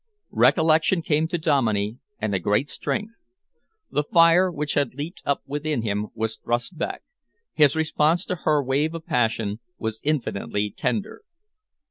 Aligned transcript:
Recollection 0.33 1.03
came 1.03 1.27
to 1.27 1.37
Dominey, 1.37 1.99
and 2.17 2.33
a 2.33 2.39
great 2.39 2.71
strength. 2.71 3.29
The 3.91 4.03
fire 4.03 4.49
which 4.51 4.73
had 4.73 4.95
leaped 4.95 5.21
up 5.25 5.43
within 5.45 5.83
him 5.83 6.07
was 6.15 6.37
thrust 6.37 6.75
back. 6.75 7.03
His 7.53 7.75
response 7.75 8.25
to 8.25 8.37
her 8.37 8.63
wave 8.63 8.95
of 8.95 9.05
passion 9.05 9.59
was 9.77 10.01
infinitely 10.03 10.71
tender. 10.71 11.21